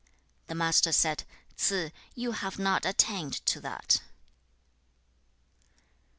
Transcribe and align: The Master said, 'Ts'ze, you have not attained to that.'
The 0.47 0.55
Master 0.55 0.91
said, 0.91 1.25
'Ts'ze, 1.55 1.91
you 2.15 2.31
have 2.31 2.57
not 2.57 2.87
attained 2.87 3.45
to 3.45 3.59
that.' 3.61 4.01